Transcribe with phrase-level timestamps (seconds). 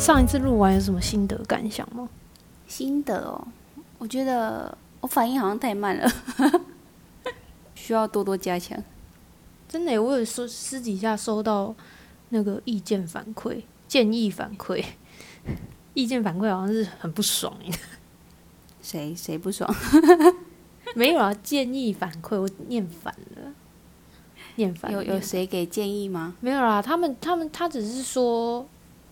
[0.00, 2.08] 上一次录完有什么心得感想吗？
[2.66, 3.46] 心得哦，
[3.98, 6.10] 我觉得我反应好像太慢了，
[7.76, 8.82] 需要多多加强。
[9.68, 11.74] 真的，我有收私底下收到
[12.30, 14.82] 那个意见反馈、建议反馈，
[15.92, 17.72] 意见反馈好像是很不爽耶。
[18.80, 19.72] 谁谁不爽？
[20.96, 23.52] 没有啊，建议反馈我念反了，
[24.56, 26.34] 念反了有有谁给建议吗？
[26.40, 26.80] 没有啦？
[26.80, 28.66] 他们他们他只是说，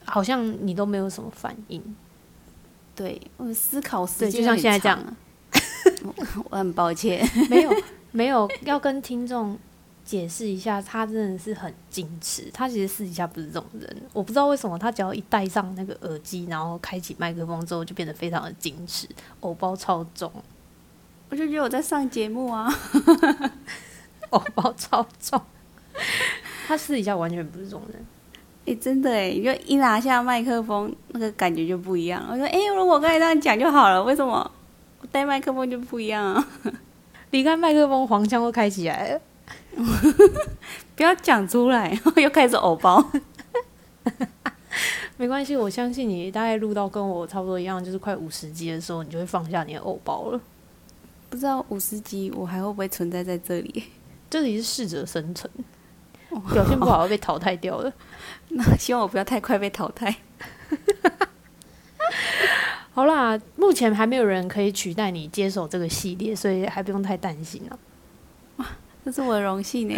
[0.09, 1.83] 好像你都没有什么反应。
[2.95, 5.17] 对我思考时对，间就像现在这样
[6.51, 7.73] 我很抱歉，没 有
[8.11, 9.57] 没有，要跟听众
[10.05, 12.51] 解释一下，他真的是很矜持。
[12.53, 19.09] 他其实私底下不是这种人，我不知道为什么他只要一戴上那个耳机，然后开启麦克风之后，就变得非常的矜持，
[19.41, 20.33] 偶包超重，
[21.29, 22.69] 我就觉得我在上节目啊。
[24.31, 25.41] 偶包超重。
[26.67, 28.05] 他私底下完全不是这种人。
[28.69, 32.23] 哎、真的哎，你就一拿下麦克风，那个感觉就不一样。
[32.31, 34.51] 我说，哎、如果我刚才这样讲就好了，为什么
[35.01, 36.49] 我带麦克风就不一样啊？
[37.31, 39.21] 离开麦克风，黄腔都开起来了。
[40.95, 43.03] 不要讲出来， 又开始偶包。
[45.17, 50.41] 没关系，我相信你大概录到跟我差不多一样，就是快五十集的时候，你就会放下你的偶包了。
[51.31, 53.85] 不知道五十集我还会不会存在在这里？
[54.29, 55.51] 这里是适者生存，
[56.53, 57.93] 表现不好会被淘汰掉了。
[58.51, 60.15] 那希望我不要太快被淘汰。
[62.93, 67.79] 好啦，目前还没有人可以取代你接手这个系列，所以还不用太担心了。
[69.05, 69.95] 这是我的荣幸呢。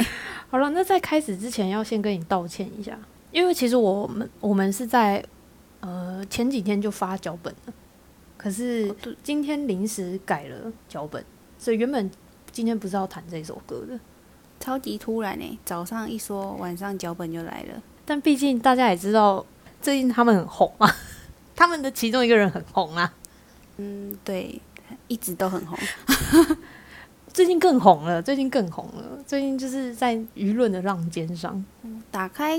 [0.50, 2.96] 好了，那在开始之前要先跟你道歉一下，
[3.32, 5.24] 因为其实我们我们是在
[5.80, 7.72] 呃前几天就发脚本了，
[8.36, 11.24] 可是今天临时改了脚本，
[11.58, 12.08] 所以原本
[12.52, 13.98] 今天不是要谈这首歌的，
[14.60, 17.82] 超级突然呢，早上一说，晚上脚本就来了。
[18.04, 19.44] 但毕竟大家也知道
[19.80, 20.94] 最近他们很红啊，
[21.56, 23.12] 他们的其中一个人很红啊，
[23.78, 24.60] 嗯，对，
[25.08, 25.78] 一直都很红。
[27.32, 31.64] 最近更红了，最近更红了，最近就是在舆论的浪尖上。
[32.10, 32.58] 打开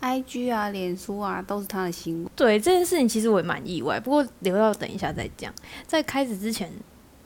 [0.00, 2.30] IG 啊、脸书啊，都是他的新闻。
[2.34, 5.52] 对这件事情，其实我也蛮意外，不过留到等一下再讲。
[5.86, 6.72] 在开始之前，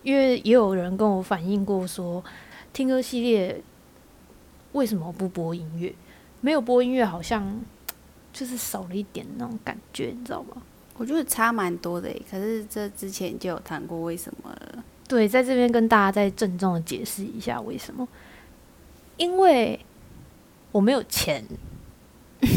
[0.03, 2.23] 因为也有人跟我反映过说，
[2.73, 3.63] 听歌系列
[4.73, 5.95] 为什么不播音乐？
[6.41, 7.61] 没有播音乐，好像
[8.33, 10.63] 就是少了一点那种感觉，你知道吗？
[10.97, 14.55] 我觉得差蛮多的，可是这之前就有谈过为什么。
[15.09, 18.07] 对，在这边跟大家再郑重的解释一下为什么，
[19.17, 19.81] 因为
[20.73, 21.45] 我没有钱。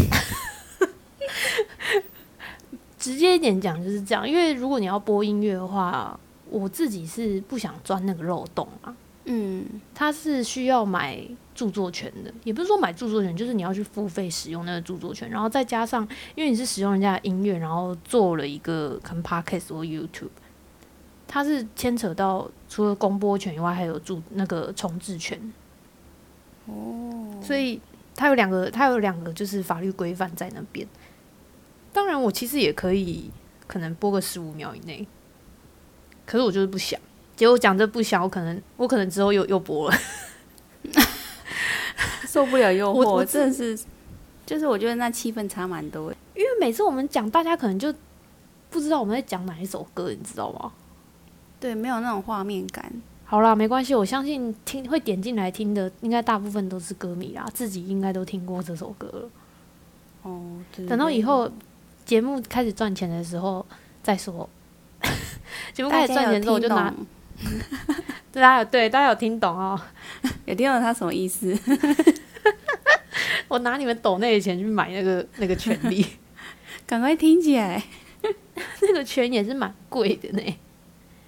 [2.99, 6.17] 直接一点讲就是这样，因为如果你要播音乐的话，
[6.49, 8.95] 我自己是不想钻那个漏洞啊。
[9.25, 11.25] 嗯，它是需要买
[11.55, 20.27] 著作权的，也不是说买著作权，就是你要去付费使用那个著作权，然后再加上，因为你是使用人家的音乐，然后做了一个可能 podcast 或 YouTube，
[21.25, 25.53] 它是牵扯到除了公播权以外，还有著那个重置权。
[26.65, 27.79] 哦，所以
[28.15, 30.85] 它有两个，它有两个就是法律规范在那边。
[31.93, 33.31] 当然，我其实也可以
[33.67, 35.07] 可能播个十五秒以内，
[36.25, 36.99] 可是我就是不想。
[37.35, 39.97] 结果讲这不想，我可能我可能之后又又播了。
[42.27, 43.79] 受不了诱惑，我我真的是，
[44.45, 46.17] 就是我觉得那气氛差蛮多的。
[46.35, 47.93] 因为每次我们讲，大家可能就
[48.71, 50.71] 不知道我们在讲哪一首歌，你知道吗？
[51.59, 52.91] 对，没有那种画面感。
[53.25, 59.29] 好啦，没关系，我相信听会点进来听的，应该大部分都是歌迷啦，自己应该都听过这首歌了。
[60.23, 61.51] 哦，对等到以后
[62.03, 63.63] 节目开始赚钱的时候
[64.01, 64.49] 再说。
[65.73, 66.93] 节目开始赚钱之后，我就拿
[67.43, 69.79] 大家有听懂大家有对大家有听懂哦，
[70.45, 71.57] 有听懂他什么意思？
[73.47, 76.05] 我拿你们抖那的钱去买那个那个权利，
[76.87, 77.83] 赶快听起来。
[78.81, 80.57] 那个权也是蛮贵的呢。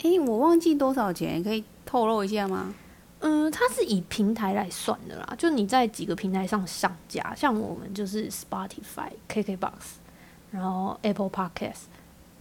[0.03, 2.73] 诶，我忘记多少钱，可以透露一下吗？
[3.19, 9.71] 嗯，它是以平台来算的啦，就你在几个平台上上架，像我们就是 Spotify、KKBox，
[10.51, 11.83] 然后 Apple Podcast，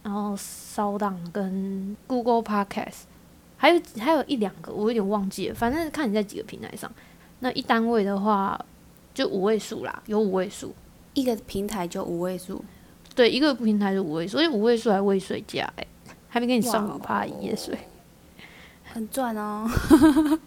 [0.03, 3.03] 然后 Sound 跟 Google Podcast，
[3.57, 6.91] 还有还有一两个我有点忘记了，反正看你在几个平台上。
[7.39, 8.59] 那一单位的话
[9.13, 10.73] 就五位数啦，有五位数，
[11.13, 12.63] 一个平台就五位数，
[13.13, 15.85] 对，一个平台就五位数，所以五位数还未税价哎、
[16.29, 17.77] 还没给你算哇五趴营业税。
[18.83, 19.69] 很赚哦。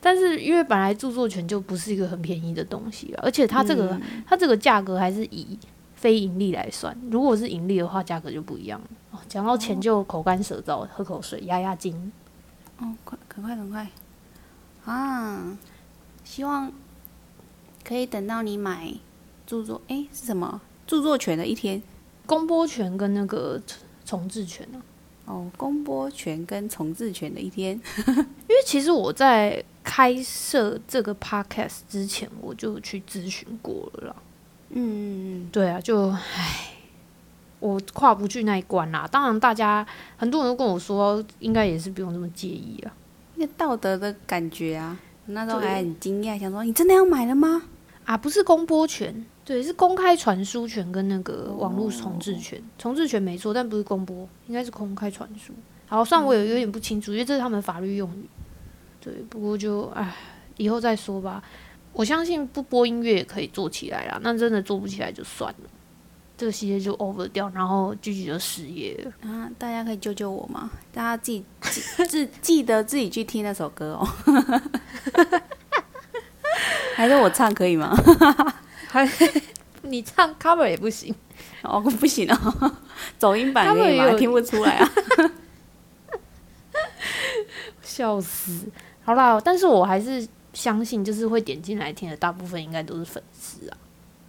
[0.00, 5.58] 但是因为本来著作权就不是一个很便宜的东西啊，而且它这个、嗯它这个价格还是以
[5.94, 8.88] 非盈利来算，如果是盈利的话，价格就不一样了。
[9.28, 12.10] 哦，讲到钱就口干舌燥，喝口水压压惊。
[12.78, 13.88] 哦，快，赶快，赶快
[14.84, 15.58] 啊！
[16.24, 16.72] 希望
[17.84, 18.94] 可以等到你买
[19.46, 21.82] 著作，诶，是什么著作权的一天？
[22.26, 23.60] 公播权跟那个
[24.04, 24.80] 重置权啊。
[25.26, 34.16] 哦，公播权跟重置权的一天， 因为其实我在开设这个 podcast 之前，我就去咨询过了啦。
[34.70, 36.72] 嗯，对啊，就唉，
[37.60, 39.08] 我跨不去那一关啦。
[39.10, 42.92] 当然，大家很多人都跟我说，应该也是不用那么介意啊。
[43.34, 47.62] 那个道德的感觉啊，那时候还很惊讶，想说你真的要买了吗？
[48.04, 52.60] 啊，不是公播权，对，是公开传输权跟那个网络重置权。
[52.78, 55.52] 重置权没错，但不是公播，应该是公开传输。
[55.86, 58.28] 好，算我有有点不清楚，因为这是他们法律用语。
[59.00, 60.14] 对，不过就唉，
[60.56, 61.42] 以后再说吧。
[61.92, 65.70] 我相信不播音乐也可以做起来啦，那真的做不起来就算了，
[66.38, 69.28] 这个系列就 over 掉，然后继续就失业了。
[69.28, 70.70] 啊，大家可以救救我吗？
[70.92, 74.08] 大家自己记 自记得自己去听那首歌哦。
[76.94, 77.92] 还是我唱可以吗？
[78.86, 79.08] 还
[79.82, 81.12] 你唱 cover 也不行，
[81.62, 82.72] 哦，不行哦，
[83.18, 84.04] 走音版可以吗？
[84.04, 84.88] 他们有听不出来啊。
[87.82, 88.68] 笑死。
[89.04, 93.76] 好啦，但是我还是相信，就是会点进来听的大部分应该都是粉丝啊。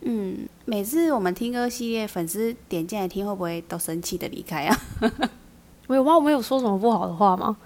[0.02, 4.78] 嗯，每次我们听歌系列，粉丝点进来听，会不会都生气的离开啊？
[5.90, 6.16] 没有吗？
[6.16, 7.58] 我们有说什么不好的话吗？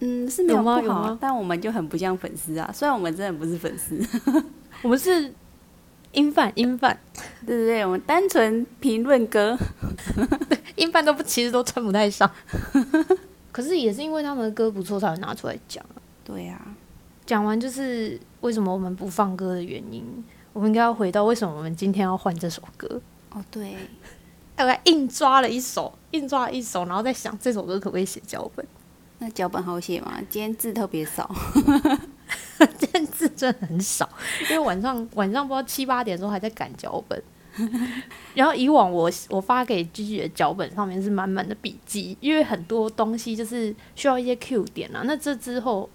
[0.00, 2.68] 嗯，是没有吗不好有吗但我们就很不像粉丝啊。
[2.74, 3.96] 虽然我们真的不是粉丝，
[4.82, 5.32] 我们是
[6.10, 6.98] 音范，音范，
[7.46, 7.86] 对对对？
[7.86, 9.56] 我们单纯评论歌。
[10.74, 12.28] 音范都不，其实都称不太上。
[13.52, 16.02] 可是也是因为他们的歌不错，才会拿出来讲啊。
[16.24, 16.60] 对呀、
[17.24, 20.02] 讲完就是为什么我们不放歌的原因，
[20.58, 23.00] 我们应该要回到为什么我们今天要换这首歌。
[23.30, 23.76] 哦，对，
[24.56, 28.66] 大概硬抓了一首，硬抓了一首，然后再想这首歌可不可以写脚本。
[29.20, 30.20] 那脚本好写吗？
[30.28, 31.32] 今天字特别少。
[32.76, 34.08] 今天字真的很少，
[34.50, 37.22] 因为晚上晚上不知道七八点的时候还在赶脚本。
[38.34, 45.02] 然后以往我我发给 G G 的脚本上面是满满的笔记，因为很多东西就是需要一些 Q 点啊。
[45.04, 45.88] 那这之后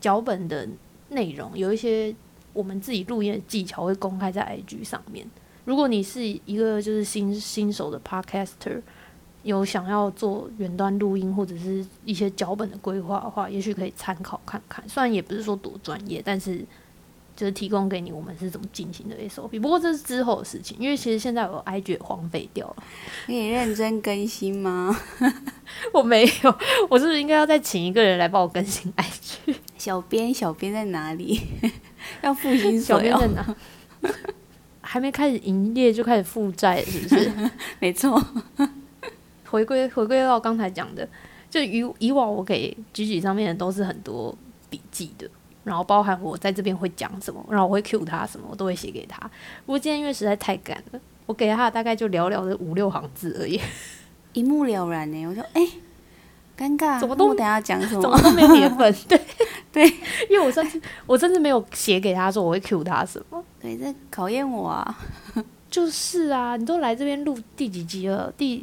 [0.00, 0.68] 脚本的
[1.10, 2.12] 内容有一些
[2.52, 5.26] 我们自己录音的技巧会公开在 IG 上面。
[5.64, 8.80] 如果你是一个就是新新手的 Podcaster，
[9.42, 14.88] 有想要做远端录音或者是一些脚本的规划的话，也许可以参考看看。
[14.88, 16.64] 虽然也不是说多专业，但是
[17.42, 19.60] 就是提供给你我们是怎么进行的 SOP。
[19.60, 22.76] 不过这是之后的事情，因为其实现在我 IG 也荒废掉了。
[23.26, 24.96] 可以认真更新吗？
[25.92, 26.58] 我没有，
[26.88, 29.56] 我是不是应该要再请一个人来帮我更新 IG？
[29.76, 31.40] 小编，小编在哪里？
[32.22, 33.18] 要付薪水哦。
[33.18, 33.56] 小编在哪？
[34.80, 37.50] 还没开始营业就开始负债，是不是？
[37.80, 38.24] 没错，
[39.46, 41.08] 回归回归到刚才讲的，
[41.50, 44.32] 就以以往我给 G G 上面的都是很多
[44.70, 45.28] 笔记的，
[45.64, 49.18] 然后包含我在这边会讲什么，然后我会 cue 他什么，我都会写给他。
[49.64, 53.60] 不过今天因为实在太赶了，我给他大概就寥寥的五六行字而已，
[54.32, 55.26] 一目了然呢。
[55.26, 55.62] 我说，哎、
[56.58, 58.22] 尴尬，怎么都等一下讲什怎么么？
[58.22, 58.94] 都没有你的份。
[59.08, 59.20] 对
[59.72, 59.86] 对，
[60.28, 63.42] 因为我甚至我甚至没有写给他说我会 cue 他什么。
[63.60, 64.98] 对，这考验我啊。
[65.70, 68.30] 就是啊，你都来这边录第几集了？
[68.36, 68.62] 第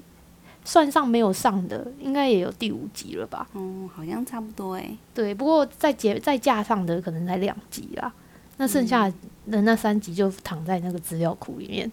[0.69, 3.50] 算上没有上的，应该也有第五集了吧？
[3.56, 4.95] 嗯，好像差不多哎。
[5.16, 8.13] 对，不过再节再架上的可能才两集啦，
[8.58, 9.12] 那剩下
[9.50, 11.91] 的那三集就躺在那个资料库里面。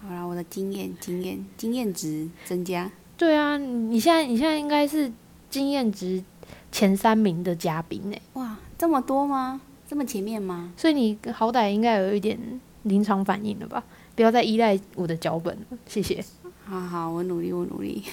[0.00, 2.88] 好啦，我的经验、经验、经验值增加。
[3.16, 5.10] 对啊，你你现在你现在应该是
[5.50, 6.22] 经验值
[6.70, 9.60] 前三名的嘉宾呢，哇，这么多吗？
[9.88, 10.72] 这么前面吗？
[10.76, 12.38] 所以你好歹应该有一点
[12.84, 13.82] 临场反应了吧？
[14.14, 16.24] 不要再依赖我的脚本了，谢谢。
[16.68, 18.04] 好好，我努力，我努力。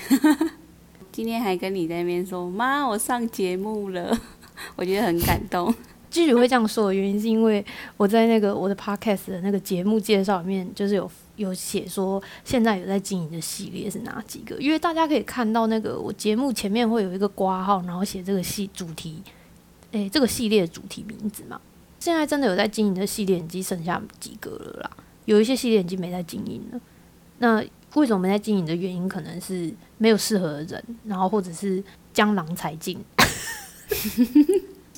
[1.12, 4.18] 今天还跟你在那边说，妈，我上节目了，
[4.78, 5.74] 我觉得很感动。
[6.10, 7.64] 之所以会这样说的原因，是因为
[7.98, 19.22] 我在那个我的 podcast 的那个节目介绍里面，就是有有写说现在有在经营的系列是哪几个，因为大家可以看到那个我节目前面会有一个挂号，然后写这个系主题，
[19.92, 21.60] 诶、这个系列的主题名字嘛。
[22.00, 24.92] 现在真的有在经营的系列，已经剩下几个了啦。
[25.26, 26.80] 有一些系列已经没在经营了。
[27.40, 27.62] 那
[27.96, 31.84] 为什么没在经营的原因，可能是没有适合的人，然后或者是
[32.14, 32.98] 江郎才尽。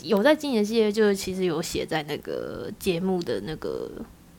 [0.03, 3.91] 有在经营的系列，就是其实有写在那个节目的那个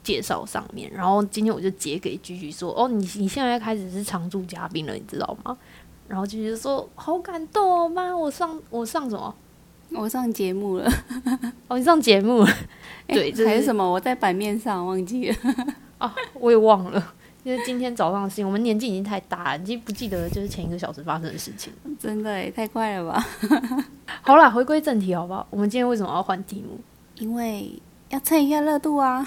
[0.03, 0.91] 介绍上面。
[0.93, 5.57] 然后今天我就截给居居说：“哦，你你现在开始是常驻嘉宾了，你知道吗？”
[6.09, 9.35] 然后居居说：“好感动哦，妈，我上我上什么？
[9.91, 10.91] 我上节目了，
[11.69, 12.47] 哦，你上节目了。
[13.09, 13.83] 诶 对这还是什么？
[13.89, 15.37] 我在版面上忘记了。
[15.99, 17.15] 啊，我也忘了，
[17.49, 21.73] 因为今天早上的事情，我们年纪已经太大了，已经不记得就是前一个小时发生的事情。
[21.99, 23.27] 真的也，太快了吧？
[24.21, 25.47] 好啦，回归正题好不好？
[25.49, 26.79] 我们今天为什么要换题目？
[27.17, 27.73] 因为
[28.11, 29.27] 要蹭一下热度啊。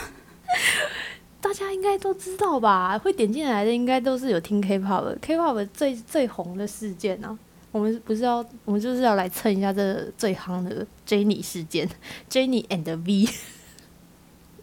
[1.41, 2.95] 大家应该都知道吧？
[2.99, 7.35] 会点进来的应该都是有听 K-pop 的 K-pop 最最红的事件啊。
[7.71, 11.89] 我们不是要，我们就是要来蹭一下这最夯的 Jenny 事件
[12.29, 13.27] ，Jenny and V。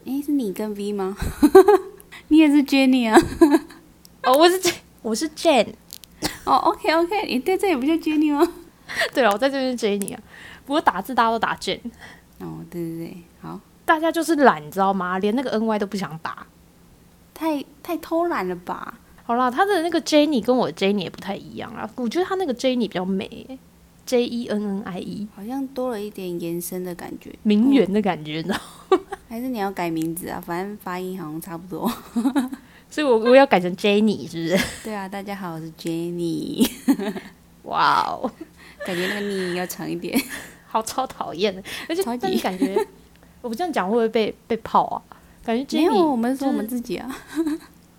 [0.05, 1.17] 诶，是你跟 V 吗？
[2.29, 3.19] 你也是 Jenny 啊？
[4.25, 5.73] 哦，我是 J，我是 Jane。
[6.45, 8.47] 哦，OK OK，你对这也不叫 Jenny 吗？
[9.15, 10.21] 对了，我在这边 Jenny 啊。
[10.67, 11.81] 不过打字大家都打 Jane。
[12.41, 13.59] 哦，对对对，好。
[13.85, 15.19] 大家就是懒，你知道吗？
[15.19, 16.47] 连那个 NY 都不想打，
[17.33, 18.95] 太太偷懒了吧？
[19.25, 21.89] 好啦，他的那个 Jenny 跟我 Jenny 也不太一样啊。
[21.97, 23.59] 我觉得他那个 Jenny 比较美
[24.05, 28.61] ，J E N N I E，好像多了一点延伸的感觉，名媛的感觉，你知道？
[29.29, 30.43] 还是你要改名字啊？
[30.45, 31.87] 反正发音好像差不多，
[32.89, 34.65] 所以我我要改成 Jenny，是不是？
[34.85, 36.67] 对啊，大家好，我是 Jenny。
[37.65, 38.31] 哇哦，
[38.87, 40.19] 感觉那个“你”要长一点，
[40.67, 42.75] 好超讨厌的，而且但你感觉。
[43.43, 45.03] 我这样讲会不会被被泡啊？
[45.45, 47.15] 感觉 Jenny，我们说我们自己啊，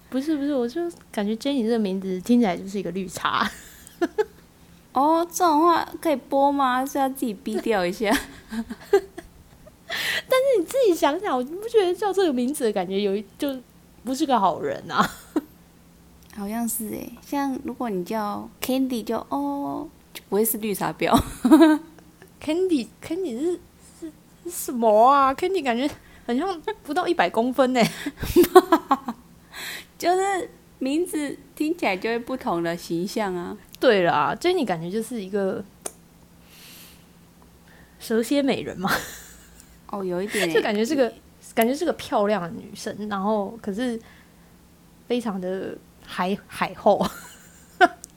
[0.10, 0.82] 不是不是，我就
[1.12, 3.48] 感觉 Jenny 这个名字听起来就是一个绿茶。
[4.94, 6.84] 哦，这种话可以播吗？
[6.84, 8.12] 是要自己逼掉一下。
[10.30, 13.58] 但是你自己想想，你不觉得叫这个名字的感觉有一就
[14.04, 15.10] 不是个好人啊？
[16.38, 21.20] 好像是哎，像如果你叫 Candy，就哦就不会是绿茶婊。
[22.42, 23.60] Candy Candy 是
[24.00, 24.12] 是。
[24.50, 25.90] 什么啊？Candy 感觉
[26.26, 27.82] 很像不到一百公分呢，
[29.98, 33.58] 就是名字听起来就会不同的形象啊。
[33.80, 35.64] 对了啊，Jenny 感觉就是一个
[38.00, 38.90] 蛇蝎美人嘛。
[39.92, 41.12] 哦，有一点，就感觉是个
[41.54, 44.00] 感觉是个漂亮的女生，然后可是
[45.08, 47.06] 非常的海海后。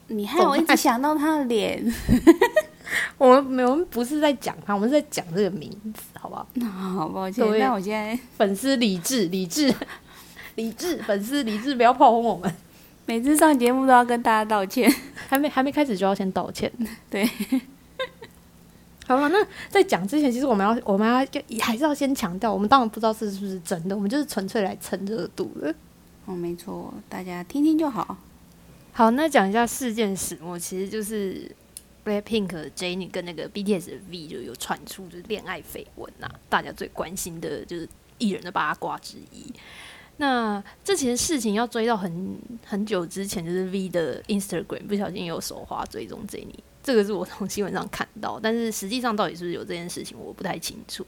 [0.09, 1.83] 你害我一直想到她的脸。
[3.17, 6.47] 我们没，我们不是在讲她，我们是在讲这个名字，好不好？
[6.55, 9.75] 那 好抱歉，那我现在粉丝理智，理智，
[10.57, 12.53] 理智，粉丝理智，不要炮轰我们。
[13.07, 14.93] 每次上节目都要跟大家道歉，
[15.29, 16.71] 还没还没开始就要先道歉。
[17.09, 17.27] 对，
[19.17, 21.17] 好了，那在讲之前，其实我们要我们要
[21.61, 25.75] 还是要先强调，我们当然不知道这是不是真的，我们就是纯粹来蹭热度的。
[26.27, 28.17] 哦，没错，大家听听就好。
[28.93, 31.51] 好，那讲一下事件始末，其实就是。
[32.05, 37.89] Blackpink Jennie 跟那个 BTS 的 V 就有传出就是恋爱绯闻呐，大家最关心的就是
[38.19, 39.53] 艺人的八卦之一。
[40.17, 51.07] 那这其实事情要追到很很久之前，就是 V 的 Instagram 不小心有手滑追踪 Jennie，这个是我从新闻上看到，但是实际上到底是不是有这件事情，我不太清楚。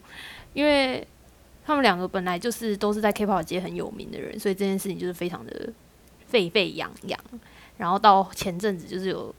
[0.52, 1.06] 因为
[1.66, 5.72] 他们两个本来就是都是在 K-pop 界很有名的人，所以这件事情就是非常的
[6.28, 7.18] 沸沸扬扬。
[7.76, 9.34] 然后到前阵子就是有。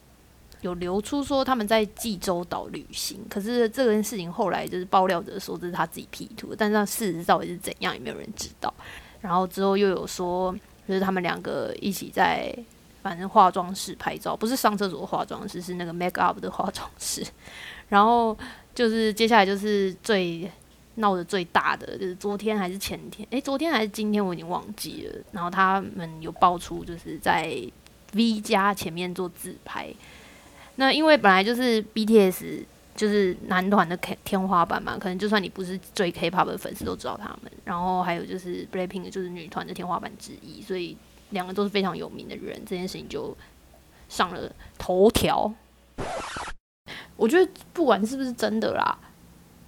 [0.62, 8.74] 有流出说他们在济州岛旅行，可是这件事情后来就是爆料者说这是他自己 P 图，但是事实到底是怎样也没有人知道。
[9.22, 10.52] 然后之后又有说，
[10.88, 12.52] 就是他们两个一起在
[13.06, 17.24] 反正化妆室拍照，不是上厕所化妆室，是那个 make up 的化妆室。
[17.88, 18.36] 然后
[18.74, 20.50] 就是接下来就是最
[20.96, 25.24] 闹得最大的，就是昨天还是前天，诶，昨天还是今天我已经忘记了。
[25.32, 27.56] 然后他们有爆出就是在
[28.14, 29.94] V 家前面做自拍。
[30.78, 32.64] 那因为本来就是 BTS
[32.96, 37.52] 就是男团的 K 天花板嘛，可能就算你不是追 K-pop 的粉丝都知道他们。
[37.66, 40.98] 然后还有就是 Blackpink 就是女团的天花板之一，所以
[41.36, 43.38] 两个都是非常有名的人，这件事情就
[44.10, 45.54] 上了头条。
[47.16, 48.98] 我觉得不管是不是真的啦，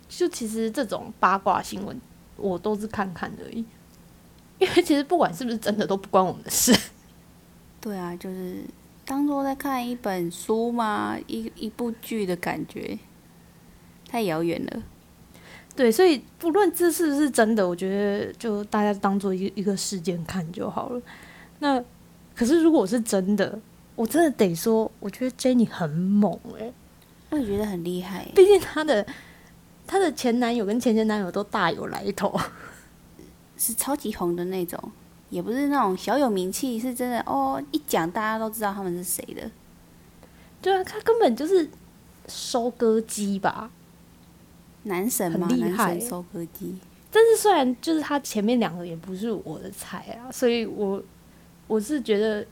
[0.10, 2.02] 就其实这种八卦新闻
[2.36, 3.64] 我都是看看而已，
[4.58, 6.76] 因为其实不管是不是真的都不关我们的事。
[7.80, 8.64] 对啊，就是。
[9.10, 11.18] 当做在看一本书嘛？
[11.28, 13.00] 一一部剧的感觉，
[14.06, 14.84] 太遥远了。
[15.78, 21.02] 对，所以不论这是不是真的，我觉得就大家当做一一个事件看就好了。
[21.60, 21.84] 那
[22.36, 23.60] 可是如果是真的，
[23.96, 26.74] 我真的得说，我觉得 Jenny 很猛诶，
[27.30, 28.26] 我也觉得很厉害。
[28.36, 29.06] 毕竟她的
[29.86, 32.40] 她的前男友跟前前男友都大有来头，
[33.58, 34.80] 是超级红的那种。
[35.30, 37.62] 也不是那种小有名气，是真的哦。
[37.72, 39.52] 一讲大家都知道他们是谁的。
[40.62, 41.70] 对啊，他根本就是
[42.30, 43.70] 收割机吧？
[44.84, 45.46] 男神吗？
[45.52, 46.78] 厉害，收割机。
[47.12, 51.04] 但是虽然就是他前面两个也不是我的菜啊，所以我
[51.68, 52.46] 我是觉得，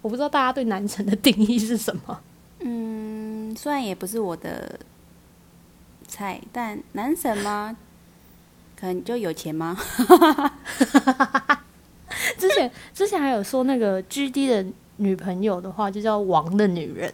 [0.00, 2.20] 我不知道大家对男神的定义是什么。
[2.60, 4.80] 嗯，虽然也不是我的
[6.08, 7.76] 菜，但男神吗？
[8.76, 9.78] 可能就有钱吗？
[12.38, 14.64] 之前之前还有说那个 G D 的
[14.96, 17.12] 女朋友的话，就叫王的女人。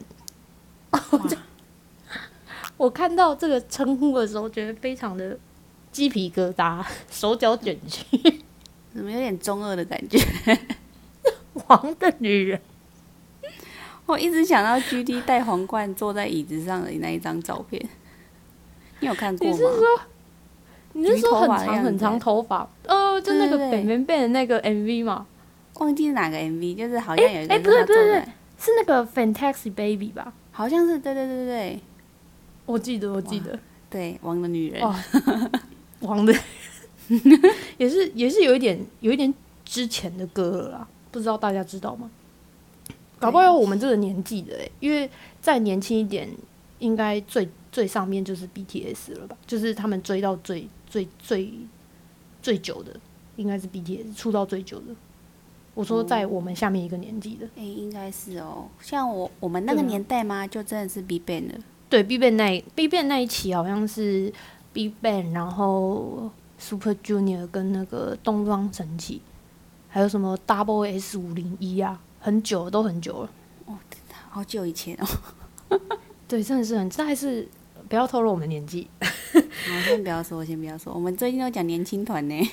[2.77, 5.39] 我看到这个称呼的时候，觉得非常的
[5.93, 8.43] 鸡皮疙瘩，手脚卷曲。
[8.95, 10.19] 怎么有点中二的感觉？
[11.55, 12.61] 黄的女人，
[14.07, 17.81] 我一直想到 G D 戴皇冠坐在椅子上的那一张照片，
[19.01, 19.53] 你有看过吗？
[19.53, 20.01] 你是说
[20.93, 22.69] 你是说很长很长头发？
[22.87, 25.27] 呃，就那个北门贝的那个 MV 嘛，
[25.75, 28.25] 忘记是哪个 M V，就是好像有一个哎不对不对不对，
[28.59, 30.33] 是那个 Fantastic Baby 吧？
[30.53, 31.81] 好像是对对对对对。
[32.67, 34.83] 我记得我记得，对，王的女人，
[36.01, 36.33] 王的
[37.79, 39.33] 也是也是有一点有一点
[39.65, 42.11] 之前的歌了啦，不知道大家知道吗？
[43.19, 45.11] 搞不好有我们这个年纪的哎、因为
[45.43, 46.29] 再年轻一点，
[46.79, 49.37] 应该最最上面就是 BTS 了吧？
[49.47, 51.53] 就是他们追到最最最
[52.41, 52.99] 最久的，
[53.37, 54.95] 应该是 BTS 出道最久的。
[55.75, 58.69] 我说在我们下面一个年纪的，哎、应该是哦。
[58.81, 61.59] 像我我们那个年代嘛，就真的是 Big Bang 了。
[61.91, 64.33] 对 BigBang 那 BigBang 那一期好像是
[64.73, 69.23] BigBang，然后 Super Junior 跟那个东方神起，
[69.89, 73.31] 还有什么 Double S 五零一啊，很久了都很久了。
[73.65, 73.79] 哦
[74.29, 75.07] 好久以前哦。
[76.29, 77.49] 对，真的是很，这还是
[77.89, 78.89] 不要透露我们年纪。
[79.01, 80.95] 好，先不要说，先不要说。
[80.95, 82.51] 我们最近都讲年轻团呢。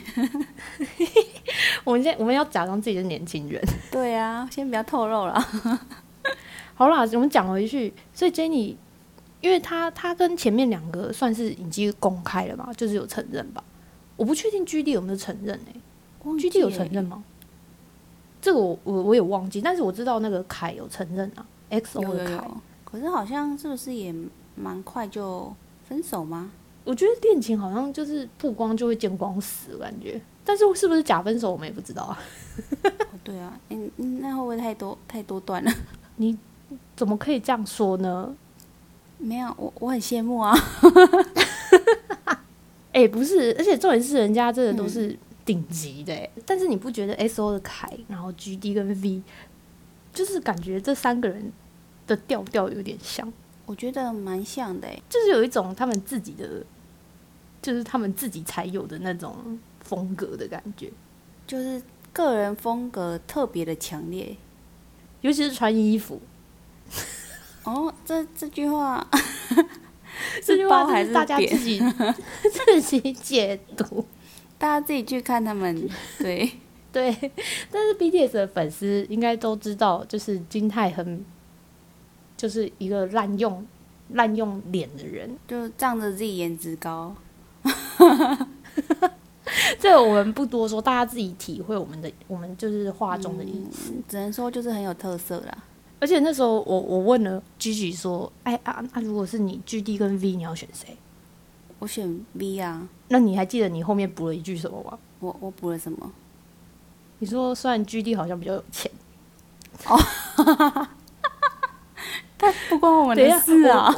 [1.83, 3.61] 我们现在我们要假装自己是年轻人。
[3.91, 5.39] 对啊，先不要透露了。
[6.73, 8.75] 好啦，我们讲回去，所以 Jenny，
[9.41, 13.63] 因为她她跟前面两个算是已经公开了嘛，就是有承认吧。
[14.17, 15.81] 我不确定 GD 有没有承认诶、
[16.23, 17.23] 忘 GD 有承认吗？
[18.41, 22.33] 这个我我我也忘记，但是我知道那个凯有承认啊，XO 的凯。
[22.33, 22.57] 有。
[22.83, 24.13] 可是好像是不是也
[24.55, 25.53] 蛮快就
[25.87, 26.51] 分手吗？
[26.83, 30.21] 我觉得恋情好像就是曝光就会见光死，感觉。
[30.45, 32.17] 但是是不是假分手，我们也不知道啊。
[32.83, 35.71] 哦，对啊，嗯嗯，那会不会太多太多段了？
[36.15, 36.37] 你
[36.95, 38.33] 怎么可以这样说呢？
[39.17, 40.55] 没有，我我很羡慕啊。
[42.97, 49.21] 哎、不是，而且重点是人家真的都嗯是顶级的、欸但是你不觉得 S O 的凯，然后 G D 跟 V，
[50.11, 51.53] 就是感觉这三个人
[52.07, 53.31] 的调调有点像，
[53.67, 55.03] 我觉得蛮像的诶。
[55.07, 56.65] 就是有一种他们自己的，
[57.61, 60.91] 就是他们自己才有的那种风格的感觉，
[61.45, 61.79] 就是
[62.11, 64.35] 个人风格特别的强烈。
[65.21, 66.19] 尤其是穿衣服，
[67.63, 69.07] 哦，这这句话
[70.43, 71.81] 这句话包还是大家自己
[72.51, 74.05] 自己解读。
[74.59, 76.51] 大家自己去看他们， 对，
[76.91, 77.15] 对，
[77.71, 81.23] 但是 BTS 的粉丝应该都知道，就是金泰亨
[82.35, 83.63] 就是一个滥用
[84.13, 85.37] 滥用脸的人。
[85.47, 87.15] 就仗着自己颜值高，
[89.79, 93.93] 这个我们不多说，大家自己体会我们的我们就是话中的意思。
[94.07, 95.55] 只能说就是很有特色啦。
[95.99, 100.95] 而且那时候我我问了 Gigi 说，哎啊啊，如果是你 GD 跟 V，你要选谁？
[101.79, 104.97] 我选 V 啊，那你还记得你后面补了一句什么吗？
[105.19, 106.11] 我我补了什么？
[107.19, 108.91] 你说虽然 GD 好像比较有钱，
[112.69, 113.91] 不关我们的事啊。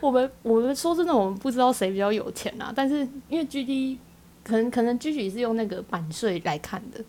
[0.00, 2.72] 我们我们说真的，我们不知道谁比较有钱啊。
[2.74, 3.98] 但是因为 GD
[4.42, 7.04] 可能可能 GD 是用那个版税来看的，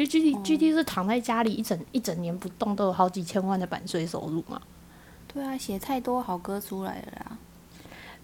[0.00, 4.58] 因为 GD、哦 GD 是躺在家里一整一整年不动，都有好几千万的版税收入嘛。
[5.32, 7.36] 对啊，写太多好歌出来了啦。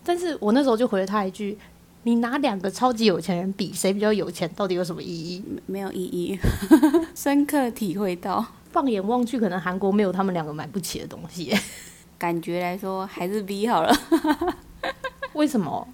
[0.03, 1.59] 但是我那时候就回了他一句
[2.05, 6.39] ：“你拿两个超级有钱人比，谁比较有钱，到底有什么意义没没有意义，
[7.15, 11.55] 深刻体会到。？”放眼望去，可能韩国没有他们两个买不起的东西。
[12.17, 13.95] 感觉来说还是 V 好了，
[15.35, 15.87] 为什么？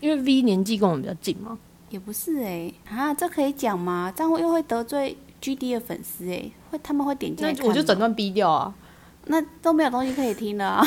[0.00, 1.58] 因为 V 年纪跟我们比较近嘛。
[1.88, 4.12] 也不是哎、啊，这可以讲吗？
[4.14, 5.16] 这样又会得罪
[5.54, 8.74] GD 的粉丝哎、会他们会点进那来那我就整段逼掉啊！
[9.26, 10.86] 那都没有东西可以听了啊。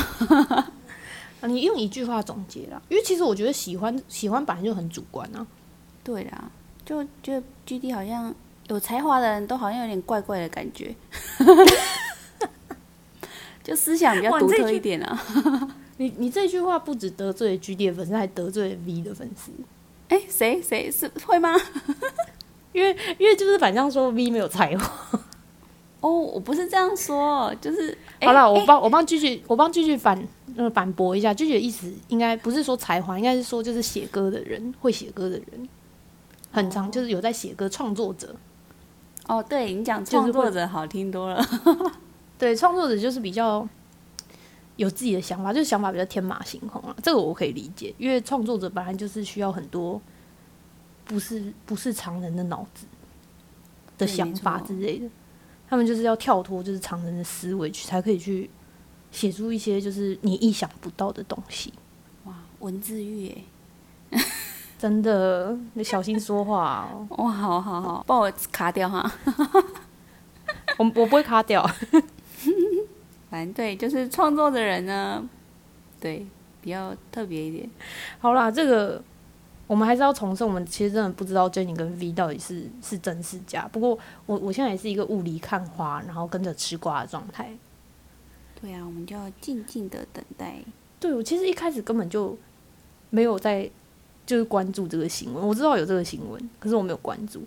[1.40, 5.46] 啊 你用一句话总结了，因为其实我觉得喜欢喜欢本来就很主观啊。
[6.04, 6.50] 对啦，
[6.84, 8.34] 就觉得 GD 好像
[8.68, 10.94] 有才华的人都好像有点怪怪的感觉，
[13.64, 15.18] 就思想比较独特一点啊。
[15.96, 19.50] 你你这句话不止得罪了 G D 的粉丝，还得罪了 V 的粉丝，
[20.08, 21.54] 哎、谁谁是会吗？
[22.72, 25.20] 因为因为就是反向说 V 没有才华。
[26.00, 30.18] 哦，我不是这样说，就是、哎好了，我哎帮我帮继续我帮继续反
[30.56, 35.68] 呃反驳一下，继续的意思应该不是说才华，应该是说就是写歌的人，会写歌的人，
[36.50, 38.34] 很常就是有在写歌创作者。
[39.26, 41.44] 哦，对你讲 创作者好听多了。
[42.38, 43.68] 对，创作者就是比较
[44.76, 50.00] 有自己的想法，就是想法比较天马行空啊，这个我可以理解，因为创作者本来就是需要很多
[51.10, 52.86] 不是不是常人的脑子
[53.98, 55.08] 的想法之类的，
[55.68, 58.48] 他们就是要跳脱就是常人的思维去才可以去
[59.10, 61.74] 写出一些就是你意想不到的东西。
[62.26, 63.34] 哇，文字狱
[64.10, 64.24] 哎，
[64.78, 67.06] 真的，你小心说话哦。
[67.18, 69.12] 哇，好好好，帮我卡掉哈。
[70.78, 71.68] 我我不会卡掉。
[73.28, 75.28] 反正对，就是创作的人呢，
[75.98, 76.24] 对，
[76.62, 77.68] 比较特别一点。
[78.20, 79.02] 好啦，这个
[79.70, 83.68] 我们还是要重申，我们其实真的不知道 Jenny 跟 V 到底是是真是假。
[83.70, 87.56] 不过我我现在也是一个雾里看花，然后跟着吃瓜的状态。
[88.60, 90.56] 对啊，我们就要静静的等待。
[90.98, 92.36] 对，我其实一开始根本就
[93.10, 93.70] 没有在
[94.26, 97.40] 就是关注这个新闻，我知道有这个新闻，可是我没有关注。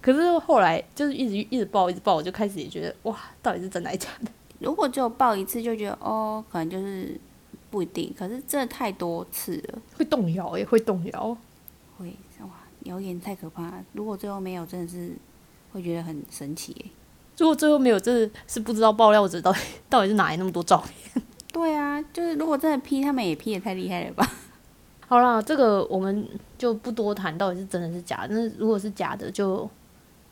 [0.00, 4.30] 可是后来就是一直一直报一直报，我就开始也觉得哇，到底是真的还是假的？
[4.60, 7.20] 如果只有报一次，就觉得哦，可能就是
[7.68, 8.14] 不一定。
[8.18, 11.36] 可是真的太多次了，会动摇，也会动摇，
[11.98, 12.48] 会哇，
[12.84, 13.72] 谣言太可怕。
[13.92, 15.12] 如果最后没有，真的是
[15.72, 16.86] 会觉得很神奇耶。
[17.38, 21.22] 如果最后没有，真的是不知道爆料者到底到底是哪来那么多照片。
[21.52, 24.30] 对啊，就是如果真的 P，他们也 P 也太厉害了吧？
[25.08, 26.28] 好啦，这个我们
[26.58, 28.34] 就不多谈，到底是真的是假的。
[28.34, 29.68] 那如果是假的，就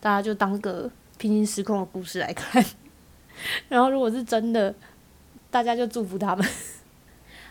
[0.01, 2.65] 大家就当个平行时空的故事来看。
[3.69, 4.75] 然后如果是真的，
[5.51, 6.47] 大家就祝福他们。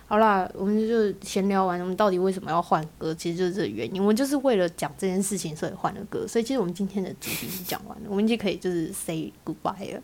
[0.08, 3.14] 好啦，我们就闲聊完，我们到底为什么要换歌？
[3.16, 4.00] 其实就是这个原因。
[4.00, 6.28] 我们就是为了讲这件事情，所以换了歌。
[6.28, 10.02] 所以其实我们今天的主题是讲完了，我们就可以就是 say goodbye 了。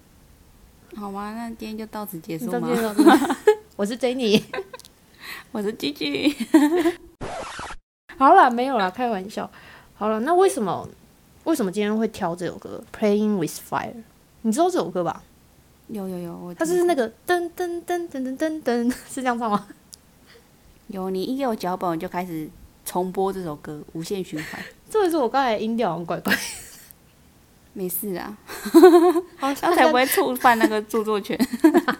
[0.96, 1.36] 好吗？
[1.36, 2.68] 那今天就到此结束吗？
[3.76, 4.42] 我是 Jenny，
[5.52, 6.34] 我是 Gigi。
[8.18, 9.50] 好了，没有啦，开玩笑。
[9.94, 10.90] 好了，那为什么
[11.44, 13.92] 为什么今天会挑这首歌《Playing with Fire》？
[14.42, 15.22] 你知道这首歌吧？
[15.90, 19.68] 有有有，它是那个噔噔噔噔噔噔噔，是这样唱吗？
[20.90, 22.50] 有，你一给我脚本，我就开始
[22.84, 24.60] 重播这首歌，无限循环。
[24.90, 26.36] 这也是我刚才音调很怪怪。
[27.74, 28.36] 没事啊，
[29.40, 31.38] 刚才不会触犯那个著作权。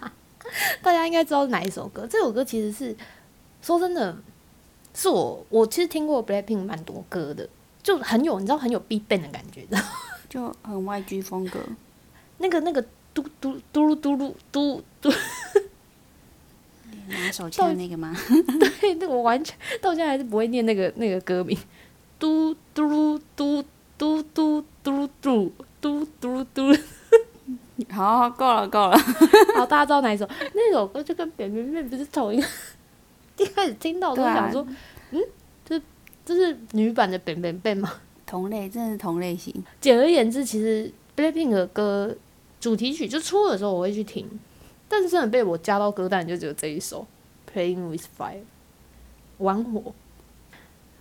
[0.82, 2.08] 大家应该知道是哪一首歌？
[2.10, 2.96] 这首歌其实是
[3.62, 4.18] 说真的，
[4.96, 7.48] 是我我其实听过 Blackpink 蛮多歌的，
[7.84, 9.78] 就很有你知道很有 B Ban 的感觉的，
[10.28, 11.60] 就很 YG 风格。
[12.40, 15.12] 那个那个嘟嘟嘟噜嘟噜嘟嘟，
[17.10, 18.16] 拿手枪那个吗？
[18.82, 21.58] 对，那我完全到现在还是不会念那个那个歌名，
[22.18, 23.64] 嘟嘟噜嘟
[23.98, 26.76] 嘟嘟嘟嘟嘟嘟嘟。
[27.90, 28.98] 好，够了，够了。
[29.56, 30.28] 好，大家知道哪一首？
[30.54, 32.46] 那首歌就跟《扁扁扁》不是同一个。
[33.38, 34.68] 一开始听到都想说，
[35.12, 35.22] 嗯，
[35.66, 35.82] 这
[36.26, 37.94] 这是女版的《扁扁扁》吗？
[38.26, 39.54] 同类，真的是同类型。
[39.80, 42.14] 简而言之，其实 Blackpink 的歌
[42.60, 44.28] 主题曲就出的时候我会去听，
[44.90, 47.06] 但是真的被我加到歌单就只有这一首
[47.54, 48.34] 《Playing with Fire》
[49.38, 49.94] 玩火。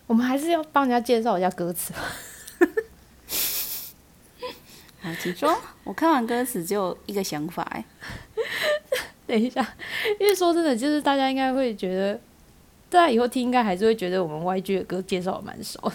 [0.06, 2.00] 我们还是要帮人家介绍一下歌词吧。
[5.00, 5.56] 好，请说。
[5.84, 7.84] 我看完歌词只有一个想法，哎，
[9.26, 9.60] 等一下，
[10.18, 12.20] 因为说真的，就是大家应该会觉得，
[12.90, 15.92] 大家以后听应该还是会觉得我们 YG 的歌介绍的蛮少。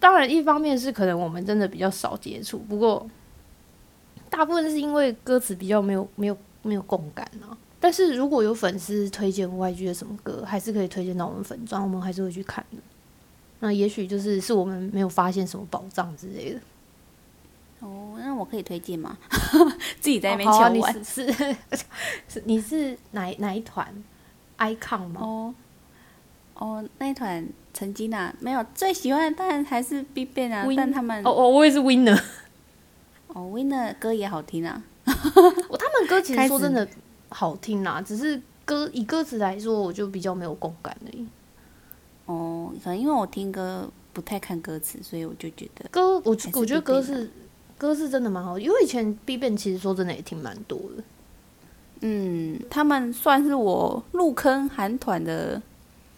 [0.00, 3.08] 当然，一方面是可能我们真的比较少接触，不过
[4.28, 7.56] 大部分是因为歌词比较没有没有没有共感啊。
[7.78, 12.78] 但是如果有粉丝推荐 YG 的什么歌，还是可以推荐到我们粉专，我们还是会去看的。
[13.60, 16.60] 那也许就是是我们没有发现什么宝藏之类的。
[17.80, 19.16] 哦，那我可以推荐吗？
[20.00, 21.30] 自己在那边敲完是
[22.28, 23.86] 是，你是哪哪一团
[24.58, 25.20] ？icon 吗？
[25.20, 25.54] 哦
[26.54, 32.18] 哦，那一团曾经啊，没有最喜欢的当然还是 BigBang 啊，但他们哦哦，我也是 Winner。
[33.28, 34.82] 哦，Winner 歌也好听啊，
[35.68, 36.86] 我他们歌其实说真的
[37.28, 41.26] 好听啊，只是歌以歌词来说，我就比较没有共感而已。
[42.26, 47.30] 哦，可能因为我听歌不太看歌词，所以我就觉得歌，我我觉得歌是。
[47.76, 51.02] 歌是真的蛮好，因为以前 BigBang 其实说真的也听蛮多的。
[52.02, 55.60] 嗯，他们算是我入坑韩团的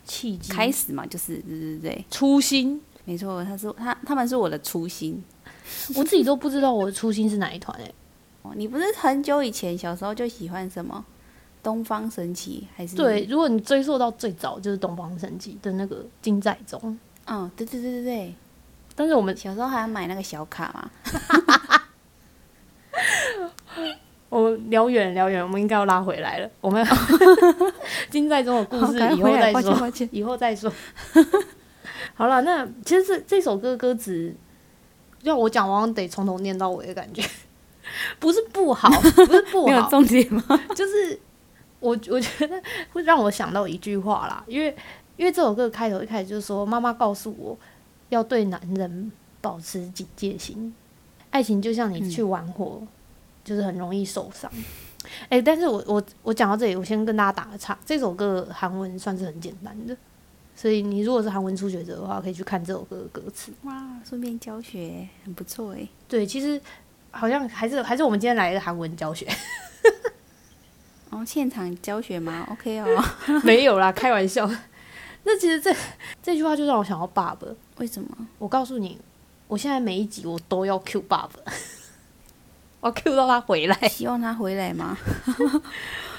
[0.05, 5.25] 契机开始嘛，就是对对对，初心，没错，他是他他们是我的初心，
[5.97, 7.91] 我自己都不知道我的初心是哪一团哎。
[8.49, 11.05] 哦，你不是很久以前小时候就喜欢什么
[11.63, 12.97] 东方神起还是？
[12.97, 16.99] 对，如果你追溯到最早就是东方神起的那个金在中。
[17.27, 18.35] 嗯，对对对对对。
[18.95, 20.91] 但是我们小时候还要买那个小卡嘛。
[24.29, 26.51] 我聊远聊远，我们应该要拉回来了。
[26.61, 26.85] 我们
[28.11, 30.71] 金在中的故事以后再说，以后再说。
[32.15, 34.35] 好了，那其实这这首歌歌词，
[35.23, 37.23] 要我讲，我得从头念到尾的感觉，
[38.19, 40.43] 不是不好，不是不好， 有重点吗？
[40.75, 41.19] 就是
[41.81, 44.75] 我我觉得会让我想到一句话啦，因为
[45.17, 47.59] 因为这首歌开头一开始就是说，妈妈告诉我。
[48.09, 50.73] 要对男人保持警戒心，
[51.31, 52.81] 爱情就像你去玩火，
[53.43, 54.49] 就是很容易受伤。
[55.29, 57.77] 哎，但是我我我讲到这里，我先跟大家打个岔。
[57.85, 59.97] 这首歌韩文算是很简单的，
[60.55, 63.53] 所以你如果是韩文初学者的话，可以去看这首歌的歌词。
[63.65, 65.89] 哇，顺便教学很不错哎。
[66.07, 66.63] 对，其实
[67.17, 69.27] 好像还是还是我们今天来一个韩文教学。
[71.11, 73.05] 哦，现场教学吗？OK 哦，
[73.43, 74.49] 没有啦，开玩笑。
[75.25, 75.75] 那其实这
[76.23, 77.47] 这句话就让我想到爸爸。
[77.79, 78.09] 为什么？
[78.39, 78.99] 我告诉你，
[79.49, 81.53] 我现在每一集我都要 Q 爸爸，
[82.81, 83.77] 我 Q 到他回来。
[83.89, 84.97] 希望他回来吗？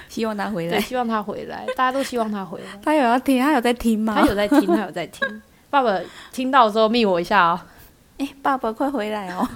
[0.09, 2.67] 希望他回来，希望他回来，大家都希望他回来。
[2.83, 4.15] 他有要听，他有在听吗？
[4.19, 5.41] 他有在听，他有在听。
[5.69, 5.99] 爸爸
[6.31, 7.59] 听到的时候密我一下哦。
[8.17, 9.47] 哎，爸爸快回来哦！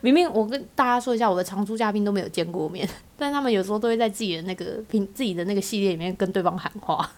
[0.00, 7.10] 明明我跟大家说一下，我的常驻嘉宾都没有见过面， 但他们有时候都会在自己的那个平自己的那个系列里面跟对方喊话。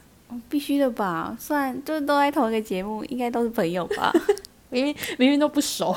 [0.49, 1.37] 必须的吧？
[1.41, 4.13] 虽然就是都在同一个节目，应该都是朋友吧？
[4.71, 5.93] 明明明明都不熟。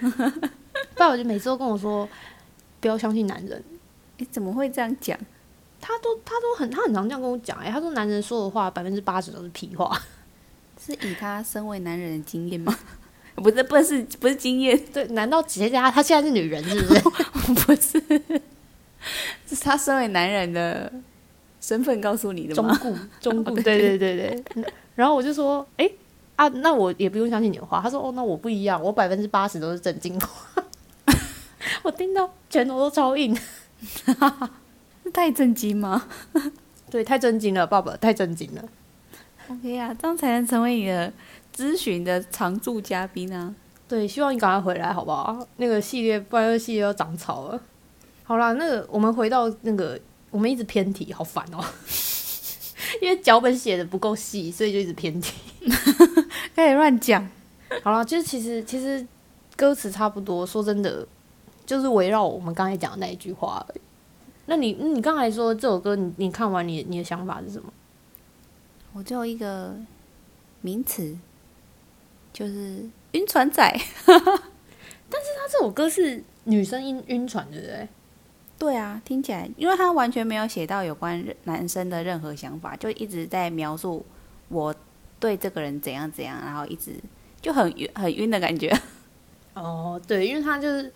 [0.96, 2.06] 爸爸就每次都跟我说，
[2.80, 3.64] 不要相信男人。
[4.18, 5.18] 你怎么会这样讲？
[5.80, 9.98] 他都他都很他很常这样跟我讲哎，他说男人说的话百分之八十都是屁话，
[10.78, 12.78] 是以他身为男人的经验吗？
[13.34, 15.04] 不是不是不是经验，对？
[15.08, 17.00] 难道姐姐她她现在是女人是不是？
[17.66, 18.02] 不是，
[19.48, 20.92] 是他身为男人的
[21.60, 22.76] 身份告诉你的吗？
[22.80, 24.64] 中固中固，对对对对。
[24.94, 25.90] 然后我就说，哎
[26.36, 27.80] 啊，那我也不用相信你的话。
[27.82, 30.64] 他说，哦，那我不一样，我百分之八十都是正经话。
[31.82, 33.36] 我听到拳头都超硬。
[34.04, 34.50] 哈哈，
[35.12, 36.06] 太震惊吗？
[36.90, 38.62] 对，太震惊了，爸爸太震惊了。
[39.48, 41.12] OK 啊，这样才能成为你的
[41.54, 43.54] 咨询的常驻嘉宾啊。
[43.88, 45.46] 对，希望你赶快回来，好不好？
[45.56, 47.60] 那个系列，不然这系列要长草了。
[48.24, 49.98] 好啦，那个我们回到那个，
[50.30, 51.64] 我们一直偏题，好烦哦。
[53.00, 55.34] 因为脚本写的不够细，所以就一直偏题，
[56.56, 57.28] 开始乱讲。
[57.82, 59.06] 好了，就是其实其实
[59.56, 61.06] 歌词差不多，说真的。
[61.64, 63.80] 就是围绕我们刚才讲的那一句话而已。
[64.46, 67.72] 那你，你刚才说这首歌，你你看完你你的想法是什么？
[68.92, 69.76] 我最后一个
[70.60, 71.16] 名词，
[72.32, 73.62] 就是晕船仔。
[74.06, 77.88] 但是他这首歌是女生晕晕船，对不对？
[78.58, 84.04] 对啊，听起来，因为他完全没有写到有关男生的任何想法，就一直在描述
[84.48, 84.74] 我
[85.20, 86.92] 对这个人怎样怎样，然后一直
[87.40, 88.72] 就很晕很晕的感觉。
[89.54, 90.92] 哦，对，因为他就是。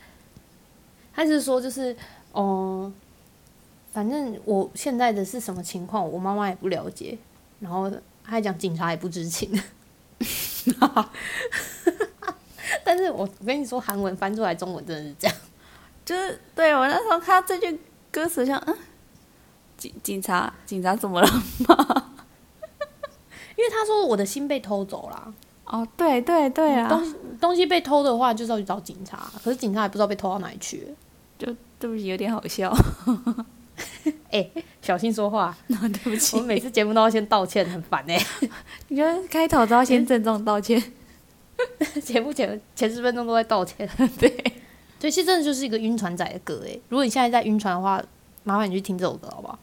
[1.18, 1.96] 他是说，就是，
[2.33, 2.92] 哦，
[3.90, 7.16] 反正我现在的是什么情况，我妈妈也不了解。
[7.59, 9.51] 然后他还讲警察也不知情。
[12.85, 15.37] 但是我我跟你说，韩文翻出来中文真的是这样，
[16.05, 18.76] 就是对我那时候看到这句歌词，像嗯，
[19.76, 21.29] 警警察警察怎么了
[21.68, 22.12] 吗？
[23.57, 25.35] 因为他说我的心被偷走了。
[25.64, 29.31] 哦，对对对啊，东东西被偷的话，就是要去找警察。
[29.42, 30.94] 可是警察也不知道被偷到哪里去。
[31.38, 31.46] 就
[31.79, 32.72] 对不起，有点好笑。
[34.37, 35.57] 哎，小心说话。
[35.68, 38.18] 对不起，我每次节目都要先道歉，很烦哎。
[38.88, 40.83] 你觉得开头都要先 郑重道歉？
[42.03, 43.88] 节目前前十分钟都在道歉。
[44.18, 44.29] 对，
[45.01, 46.79] 对，其实真的就是一个晕船仔的歌哎。
[46.88, 48.03] 如果你现在在晕船的话，
[48.44, 49.59] 麻烦你去听这首歌好不好？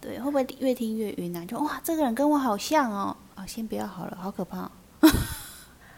[0.00, 1.44] 对，会不会越听越晕啊？
[1.44, 3.16] 就哇，这个人跟我好像哦。
[3.34, 4.70] 啊，先不要好了，好可怕。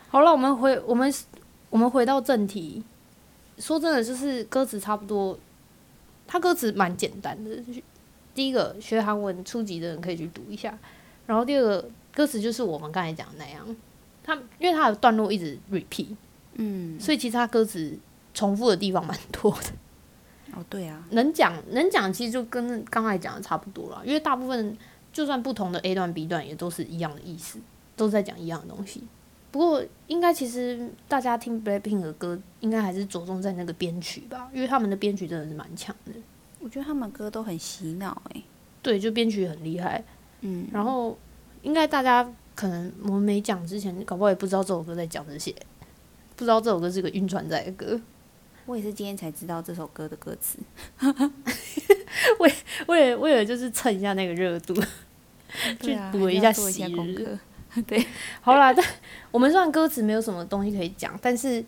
[0.09, 1.13] 好了，我们回我们
[1.69, 2.83] 我们回到正题。
[3.59, 5.39] 说真的，就是歌词差不多，
[6.27, 7.63] 他歌词蛮简单的。
[8.39, 10.79] 第一个学韩文初级的人可以去读一下，
[11.27, 13.77] 然后第二个歌词就是我们刚才讲的那样，
[14.23, 16.15] 他因为他的段落一直 repeat，
[16.53, 17.99] 嗯，所以其实他歌词
[18.33, 20.57] 重复的地方蛮多的。
[20.57, 24.79] 哦，对啊，能讲能讲，其实就跟刚才讲的差不多了，因为大部分
[25.13, 27.59] 就算不同的 A 段 B 段也都是一样的意思，
[27.97, 29.03] 都是在讲一样的东西。
[29.51, 36.13] 不过，应该其实大家听 Blackpink 的歌，应该还是着重在那个编曲吧，因为他们的编曲真的是蛮强的。
[36.69, 38.45] 我觉得他们歌都很洗脑诶。
[38.83, 40.05] 对，就编曲很厉害。
[40.43, 40.69] 嗯。
[40.71, 41.17] 然后，
[41.63, 45.51] 应该大家可能我们没讲之前，搞不好也不知道这首歌在讲这些，
[46.37, 47.99] 不知道这首歌是个晕船仔的歌。
[48.67, 50.59] 我也是今天才知道这首歌的歌词。
[52.39, 52.53] 为
[52.87, 54.75] 为了为了就是蹭一下那个热度，
[55.81, 57.39] 去补一下习日。
[57.87, 58.07] 对，
[58.43, 58.85] 好啦，但
[59.31, 61.65] 我们虽然歌词没有什么东西可以讲，但是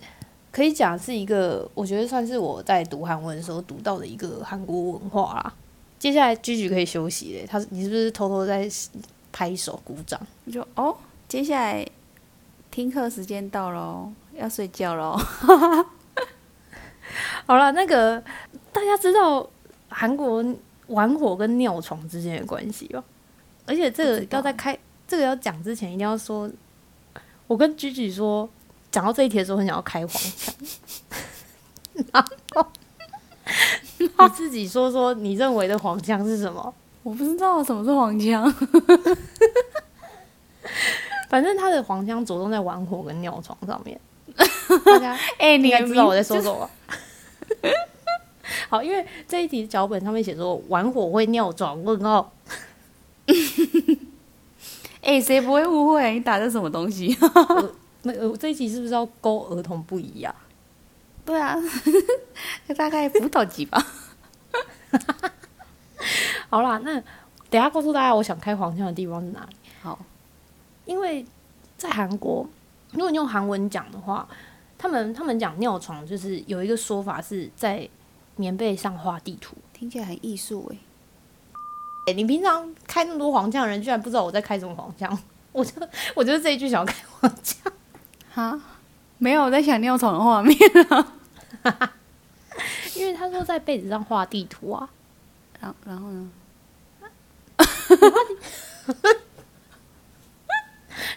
[0.52, 5.54] 可以讲是一个，我觉得算是我在读韩文的时候读到的一个韩国文化啦。
[5.98, 8.68] 接下来居居可以休息嘞，他你是不是偷偷在
[9.32, 10.20] 拍手鼓掌？
[10.44, 10.96] 你就哦，
[11.28, 11.86] 接下来
[12.70, 15.16] 听课时间到喽，要睡觉喽。
[17.46, 18.22] 好了，那个
[18.72, 19.48] 大家知道
[19.88, 20.44] 韩国
[20.86, 23.04] 玩火跟尿床之间的关系吧，
[23.66, 24.78] 而且这个要在开。
[25.06, 26.48] 这个要讲之前，一定要说，
[27.48, 28.48] 我跟居居说，
[28.90, 30.54] 讲到这一题的时候，很想要开黄腔。
[32.12, 32.24] 然
[32.54, 32.66] 后
[33.98, 36.74] 你自己说说，你认为的黄腔是什么？
[37.02, 38.52] 我不知道什么是黄腔。
[41.28, 44.00] 反正他的黄腔着重在玩火跟尿床上面。
[44.84, 46.70] 大家哎、应你该知道我在说说什么。
[48.68, 52.32] 好，因为这一题脚本上面写说玩火会尿床，问号。
[55.02, 56.12] 哎，谁、不会误会？
[56.14, 57.16] 你打的什么东西？
[58.02, 60.34] 那呃这一集是不是要勾儿童不宜啊？
[61.24, 61.56] 对啊，
[62.76, 63.84] 大概辅导级吧。
[66.48, 66.94] 好啦，那
[67.48, 69.56] 等下告诉大家我想开黄腔的地方是哪里。
[69.82, 69.98] 好，
[70.86, 71.24] 因为
[71.76, 72.48] 在韩国，
[72.92, 74.26] 如果你用韩文讲的话，
[74.78, 77.88] 他们他们讲尿床就是有一个说法是在
[78.36, 79.54] 棉被上画地图。
[79.72, 80.76] 听起来很艺术哎。
[82.06, 85.16] 哎、你平常开那么多黄腔的人，居然不知道我在开什么黄腔？
[85.52, 85.72] 我就
[86.14, 87.72] 我就是这一句想要开黄腔，
[88.32, 88.58] 哈，
[89.18, 90.56] 没有我在想尿床的画面。
[92.96, 94.88] 因为他说在被子上画地图啊。
[95.60, 96.30] 然然后呢？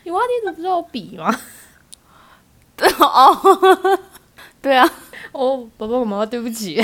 [0.03, 1.33] 你画地图不是有笔吗？
[2.75, 3.99] 对哦，
[4.61, 4.89] 对啊，
[5.31, 6.81] 哦，爸爸妈妈，对不起，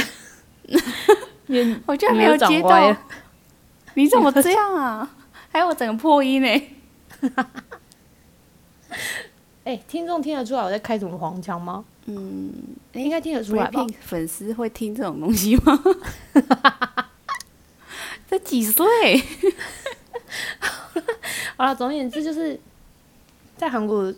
[1.85, 2.95] 我居然没有接到。
[3.95, 5.09] 你怎么这样啊？
[5.51, 6.47] 还有我整个破音呢。
[9.69, 11.85] 哎、听众听得出来我在开什么黄腔吗？
[12.07, 12.51] 嗯，
[12.93, 15.79] 应该听得出来吧粉丝会听这种东西吗？
[18.27, 18.83] 才几岁？
[21.55, 22.59] 好了，总而言之，就是
[23.57, 24.11] 在韩国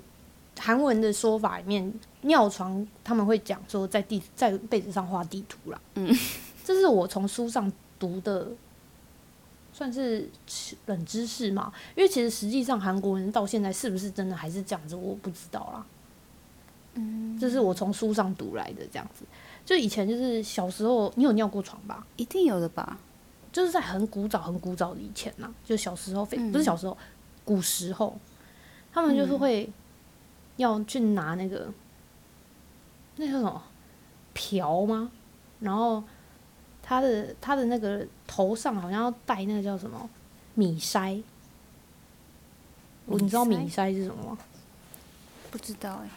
[0.57, 5.77] 韩文的说法里面，尿床他们会讲说在地在被子上画地图啦。
[5.95, 6.17] 嗯，
[6.63, 8.47] 这是我从书上读的，
[9.81, 10.29] 算是
[10.85, 11.73] 冷知识嘛。
[11.95, 15.85] 因为其实实际上韩国人到现在是不是真的还是这样子，我不知道啦。
[16.93, 19.25] 嗯，这是我从书上读来的，这样子。
[19.65, 22.05] 就以前就是小时候，你有尿过床吧？
[22.15, 22.99] 一定有的吧？
[23.51, 26.95] 就是在很古早、很古早的以前呐、就小时候非、嗯不是小时候，
[27.43, 28.15] 古时候，
[28.93, 29.67] 他们就是会
[30.57, 31.73] 要去拿那个、
[33.15, 33.63] 那叫什么
[34.33, 35.11] 瓢吗？
[35.59, 36.03] 然后
[36.91, 40.09] 他的他的那个头上好像要戴那个叫什么
[40.55, 41.23] 米筛，
[43.05, 43.73] 米你知道米筛？
[43.73, 44.37] 筛是什么吗？
[45.49, 46.09] 不知道哎、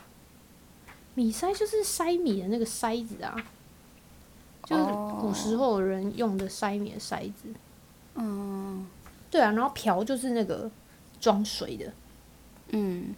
[1.15, 3.37] 米筛就是筛米的那个筛子啊，
[4.65, 4.83] 就是
[5.21, 7.55] 古时候人用的筛米的筛子。
[8.17, 8.85] 嗯
[9.31, 10.69] 对啊，然后瓢就是那个
[11.21, 11.93] 装水的，
[12.71, 13.15] 嗯，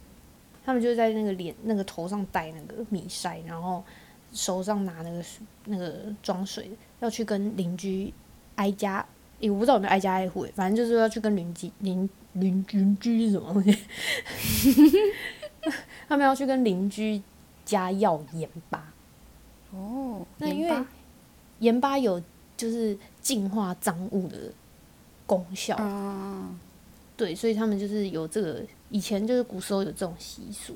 [0.63, 3.83] 他们就在那个脸、那个头上戴那个米筛，然后
[4.31, 5.25] 手上拿那个
[5.65, 8.13] 那个装水的，要去跟邻居
[8.55, 9.05] 挨家，
[9.39, 14.91] 诶、我不知道有没有挨家挨户，反正就是要去跟邻居邻邻邻居是什么东西，
[16.07, 17.21] 他们要去跟邻居
[17.65, 18.91] 家要盐巴，
[19.71, 20.85] 哦，那因为
[21.59, 21.97] 盐巴？
[21.97, 22.21] 有
[22.55, 24.51] 就是净化脏物的
[25.25, 26.57] 功效，嗯
[27.15, 30.75] 对，所以他们就是有这个，以前就是古时候有这种习俗，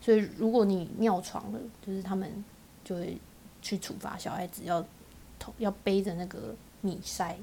[0.00, 2.44] 所以如果你尿床了，就是他们
[2.84, 3.16] 就会
[3.62, 4.84] 去处罚小孩子要
[5.40, 7.34] 头要背着那个米筛，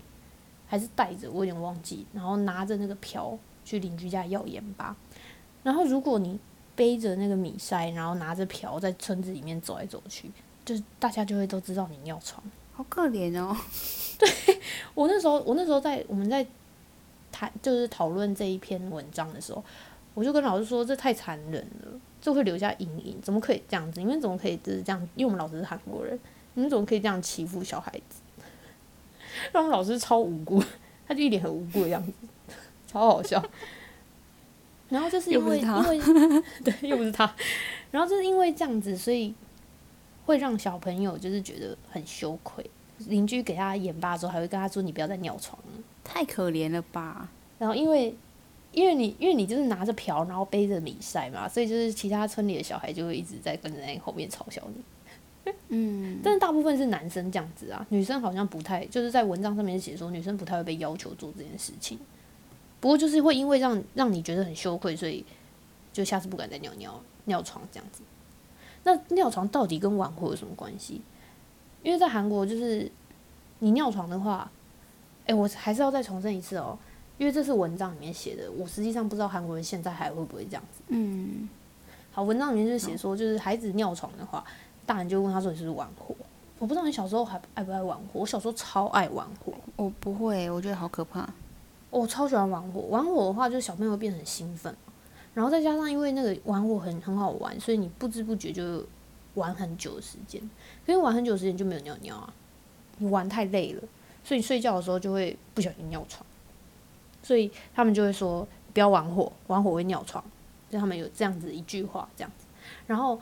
[0.65, 4.95] 还是带着，我有点忘记，然后拿着那个瓢去邻居家要盐巴，
[5.63, 6.39] 然后如果你
[6.75, 10.31] 背着那个米筛，然后拿着瓢在村子里面走来走去，
[10.63, 12.41] 就是大家就会都知道你尿床。
[12.71, 13.57] 好可怜哦。
[14.19, 14.29] 对
[14.93, 16.45] 我那时候，我那时候在我们在
[17.31, 19.63] 谈就是讨论这一篇文章的时候，
[20.13, 23.99] 我就跟老师说，这太残忍了，这会留下阴影，怎么可以这样子？
[23.99, 25.01] 你们怎么可以就是这样？
[25.15, 26.19] 因为我们老师是韩国人，
[26.58, 28.20] 你们怎么可以这样欺负小孩子？
[29.54, 30.63] 让我们老师超无辜，
[31.08, 32.12] 他就一脸很无辜的样子，
[32.88, 33.39] 超好笑。
[34.89, 36.00] 然后就是因为因为
[36.65, 37.32] 对，又不是他，
[37.91, 39.36] 然后就是因为这样子，所以
[40.26, 42.67] 会让小朋友就是觉得很羞愧。
[43.06, 45.84] 邻居给他盐巴之后，还会跟他说：“你不要再尿床了。
[46.04, 48.15] 太可怜了吧？”然后因为
[48.72, 54.82] 因为你因为你就是拿着瓢，然后背着米晒嘛，所以就是其他村里的小孩就会一直在跟在你后面嘲笑你。
[55.69, 61.97] 嗯，但是大部分是男生这样子啊，女生好像不太，就是在文章上面写说女生不太会被要求做这件事情。
[62.80, 65.26] 不过就是会因为让让你觉得很羞愧，所以
[65.91, 68.01] 就下次不敢再尿尿尿床这样子。
[68.84, 71.01] 那尿床到底跟晚婚有什么关系？
[71.84, 72.89] 因为在韩国就是
[73.59, 74.49] 你尿床的话，
[75.26, 76.78] 诶，我还是要再重申一次哦，
[77.17, 80.82] 因为这是文章里面写的，我实际上不知道韩国人现在还会不会这样子。
[80.89, 81.49] 嗯，
[82.11, 84.43] 好，文章里面就是写说，就是孩子尿床的话，
[84.88, 86.15] 大人就问他说你是不是玩火？
[86.57, 91.29] 我不知道你小时候还爱不爱玩火，我小时候超爱玩火，我不会，我觉得好可怕。
[91.91, 92.81] 我超喜欢玩火。
[92.89, 94.75] 玩火的话，就是小朋友会变得很兴奋，
[95.33, 98.83] 然后再加上因为那个玩火很很好玩，所以你不知不觉就
[99.35, 100.41] 玩很久的时间。
[100.88, 102.33] 因为玩很久的时间就没有尿尿啊，
[102.97, 103.83] 你玩太累了，
[104.23, 106.25] 所以你睡觉的时候就会不小心尿床。
[107.21, 110.23] 所以他们就会说不要玩火，玩火会尿床。
[110.69, 112.45] 就他们有这样子一句话这样子。
[112.88, 113.19] 然后，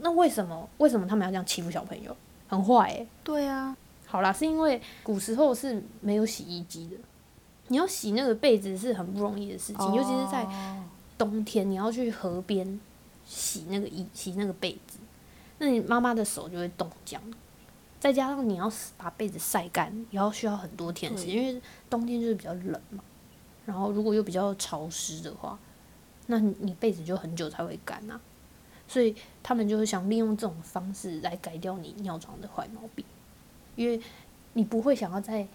[0.00, 2.16] 那为什么为什么他们要这样欺负小朋友？
[2.48, 3.76] 很坏诶、对啊，
[4.06, 6.96] 好啦，是因为古时候是没有洗衣机的，
[7.66, 10.84] 你要洗那个被子是很不容易的事情，尤其是在哦
[11.18, 12.80] 冬天，你要去河边
[13.26, 14.98] 洗那个衣洗那个被子，
[15.58, 17.20] 那你妈妈的手就会冻僵。
[18.00, 23.02] 再加上你要把被子晒干，也要需要很多天时间，因为冬天就是比较冷嘛。
[23.66, 25.58] 然后如果又比较潮湿的话，
[26.28, 28.18] 那你你被子就很久才会干啊。
[28.88, 33.04] 所以他们就是想利用这种方式来改掉你尿床的坏毛病，
[33.76, 34.00] 因为
[34.54, 35.46] 你不会想要再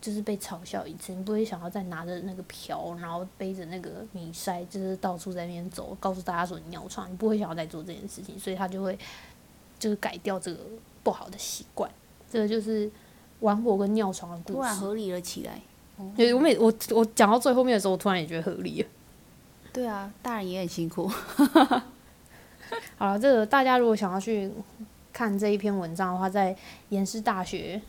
[0.00, 8.98] 就是被嘲笑一次，你不会想要再拿着那个瓢，然后背着那个米筛，就是到处在那边走，告诉大家说你尿床，你不会想要再做这件事情，所以他就会
[9.78, 10.60] 就是改掉这个
[11.02, 11.90] 不好的习惯。
[12.30, 12.90] 这个就是
[13.40, 14.58] 玩火跟尿床的故事。
[14.58, 15.60] 突然合理了起来。
[16.16, 18.88] 对，我每我我讲到最后面的时候，我突然也觉得合理了。
[19.72, 21.08] 对啊，大人也很辛苦。
[22.96, 24.50] 好了，这个大家如果想要去
[25.12, 26.56] 看这一篇文章的话，在
[26.88, 27.80] 延世大学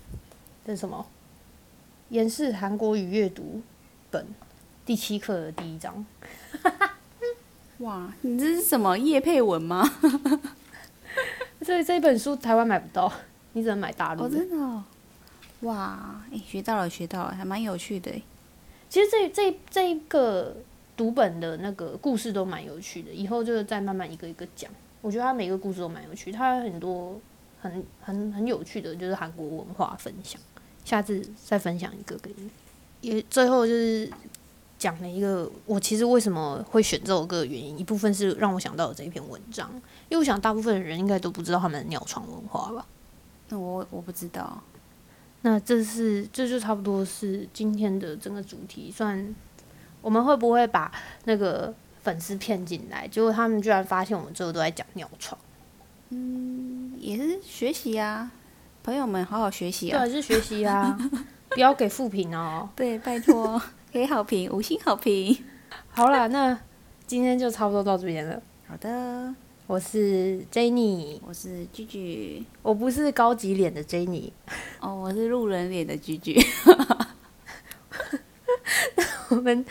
[0.65, 1.05] 的什么
[2.09, 3.61] 延世韩国语阅读
[4.11, 4.25] 本
[4.85, 6.05] 第七课的第一章。
[7.79, 9.83] 哇，你这是什么叶佩文吗？
[11.61, 13.11] 这这本书台湾买不到，
[13.53, 14.37] 你只能买大陆哦，的。
[14.37, 14.83] 真的哦。
[15.61, 18.11] 哇，哎、学到了，学到了，还蛮有趣的。
[18.87, 20.55] 其实这这这一个
[20.95, 24.71] 读本的那个故事都蛮有趣的，以后就再慢慢一个一个讲。
[25.01, 27.19] 我觉得他每个故事都蛮有趣，它很多
[27.61, 30.41] 很很很有趣的，就是韩国文化分享。
[30.83, 32.49] 下次再分享一个给你。
[33.01, 34.09] 也最后就是
[34.79, 39.69] 讲了一个我其实为什么会选这首歌的原因，一部分是让我想到了这一篇文章，
[40.09, 42.85] 因为我想大部分的人应该都不知道他们的尿床文化吧。
[43.49, 44.61] 那我我不知道。
[45.41, 49.35] 那这是这就差不多是今天的整个主题，算
[50.05, 50.91] 我们会不会把
[51.23, 53.07] 那个粉丝骗进来？
[53.07, 55.35] 结果他们居然发现我们最后都在讲尿床，
[56.09, 58.29] 嗯也是学习啊，
[58.83, 59.97] 朋友们好好学习啊。
[59.97, 60.95] 对啊，是学习啊，
[61.49, 62.69] 不要给负评哦。
[62.75, 63.59] 对，拜托，
[63.91, 65.35] 给好评，五星好评。
[65.89, 66.55] 好啦，那
[67.07, 68.39] 今天就差不多到这边了。
[68.67, 69.33] 好的，
[69.65, 74.29] 我是 Jenny，我是居居，我不是高级脸的 Jenny，
[74.79, 76.39] 哦，我是路人脸的居居。
[79.29, 79.65] 我们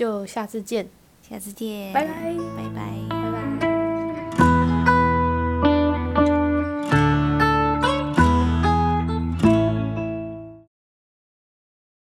[0.00, 0.88] 就下次见，
[1.20, 2.34] 下次见，拜拜。
[2.56, 3.19] 拜拜。